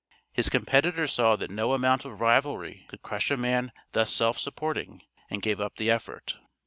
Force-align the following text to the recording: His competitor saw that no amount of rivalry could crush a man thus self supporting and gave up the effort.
His 0.33 0.49
competitor 0.49 1.07
saw 1.07 1.35
that 1.35 1.51
no 1.51 1.73
amount 1.73 2.05
of 2.05 2.19
rivalry 2.19 2.85
could 2.87 3.03
crush 3.03 3.29
a 3.29 3.37
man 3.37 3.71
thus 3.91 4.11
self 4.11 4.39
supporting 4.39 5.03
and 5.29 5.43
gave 5.43 5.61
up 5.61 5.75
the 5.75 5.91
effort. 5.91 6.37